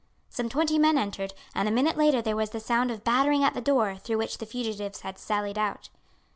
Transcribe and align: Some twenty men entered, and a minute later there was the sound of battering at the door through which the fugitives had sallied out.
Some 0.29 0.49
twenty 0.49 0.79
men 0.79 0.97
entered, 0.97 1.31
and 1.53 1.67
a 1.67 1.71
minute 1.71 1.95
later 1.95 2.23
there 2.23 2.35
was 2.35 2.49
the 2.49 2.59
sound 2.59 2.89
of 2.89 3.03
battering 3.03 3.43
at 3.43 3.53
the 3.53 3.61
door 3.61 3.97
through 3.97 4.17
which 4.17 4.39
the 4.39 4.47
fugitives 4.47 5.01
had 5.01 5.19
sallied 5.19 5.59
out. 5.59 5.89